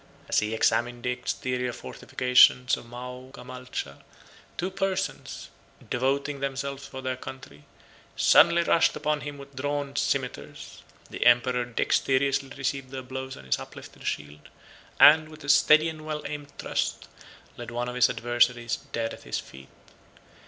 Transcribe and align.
As 0.27 0.39
he 0.39 0.51
examined 0.55 1.03
the 1.03 1.11
exterior 1.11 1.71
fortifications 1.71 2.75
of 2.75 2.85
Maogamalcha, 2.85 4.01
two 4.57 4.71
Persians, 4.71 5.49
devoting 5.91 6.39
themselves 6.39 6.87
for 6.87 7.03
their 7.03 7.15
country, 7.15 7.65
suddenly 8.15 8.63
rushed 8.63 8.95
upon 8.95 9.21
him 9.21 9.37
with 9.37 9.55
drawn 9.55 9.93
cimeters: 9.93 10.81
the 11.11 11.23
emperor 11.27 11.65
dexterously 11.65 12.49
received 12.57 12.89
their 12.89 13.03
blows 13.03 13.37
on 13.37 13.45
his 13.45 13.59
uplifted 13.59 14.07
shield; 14.07 14.49
and, 14.99 15.29
with 15.29 15.43
a 15.43 15.49
steady 15.49 15.87
and 15.87 16.03
well 16.03 16.23
aimed 16.25 16.49
thrust, 16.57 17.07
laid 17.55 17.69
one 17.69 17.87
of 17.87 17.93
his 17.93 18.09
adversaries 18.09 18.77
dead 18.91 19.13
at 19.13 19.21
his 19.21 19.37
feet. 19.37 19.69